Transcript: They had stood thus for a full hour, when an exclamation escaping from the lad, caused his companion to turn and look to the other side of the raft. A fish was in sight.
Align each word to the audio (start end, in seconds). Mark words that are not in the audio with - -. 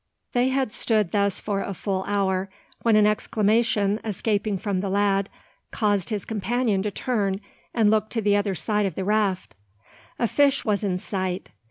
They 0.33 0.47
had 0.47 0.73
stood 0.73 1.11
thus 1.11 1.39
for 1.39 1.61
a 1.61 1.75
full 1.75 2.03
hour, 2.07 2.49
when 2.81 2.95
an 2.95 3.05
exclamation 3.05 3.99
escaping 4.03 4.57
from 4.57 4.79
the 4.79 4.89
lad, 4.89 5.29
caused 5.69 6.09
his 6.09 6.25
companion 6.25 6.81
to 6.81 6.89
turn 6.89 7.39
and 7.71 7.91
look 7.91 8.09
to 8.09 8.21
the 8.23 8.35
other 8.35 8.55
side 8.55 8.87
of 8.87 8.95
the 8.95 9.05
raft. 9.05 9.53
A 10.17 10.27
fish 10.27 10.65
was 10.65 10.83
in 10.83 10.97
sight. 10.97 11.51